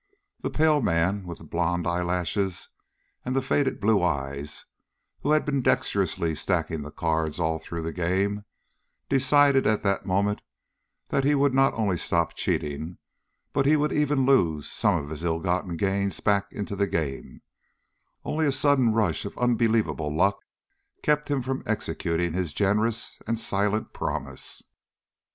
The 0.39 0.49
pale 0.49 0.81
man, 0.81 1.27
with 1.27 1.37
the 1.37 1.43
blond 1.43 1.85
eyelashes 1.85 2.69
and 3.23 3.35
the 3.35 3.39
faded 3.43 3.79
blue 3.79 4.01
eyes, 4.01 4.65
who 5.19 5.29
had 5.29 5.45
been 5.45 5.61
dexterously 5.61 6.33
stacking 6.33 6.81
the 6.81 6.89
cards 6.89 7.39
all 7.39 7.59
through 7.59 7.83
the 7.83 7.93
game, 7.93 8.43
decided 9.09 9.67
at 9.67 9.83
that 9.83 10.07
moment 10.07 10.41
that 11.09 11.23
he 11.23 11.35
would 11.35 11.53
not 11.53 11.75
only 11.75 11.97
stop 11.97 12.33
cheating, 12.33 12.97
but 13.53 13.67
he 13.67 13.75
would 13.75 13.93
even 13.93 14.25
lose 14.25 14.67
some 14.71 14.95
of 14.95 15.11
his 15.11 15.23
ill 15.23 15.39
gotten 15.39 15.77
gains 15.77 16.19
back 16.19 16.51
into 16.51 16.75
the 16.75 16.87
game; 16.87 17.43
only 18.25 18.47
a 18.47 18.51
sudden 18.51 18.93
rush 18.93 19.23
of 19.23 19.37
unbelievable 19.37 20.11
luck 20.11 20.39
kept 21.03 21.29
him 21.29 21.43
from 21.43 21.61
executing 21.67 22.33
his 22.33 22.53
generous 22.53 23.19
and 23.27 23.37
silent 23.37 23.93
promise. 23.93 24.63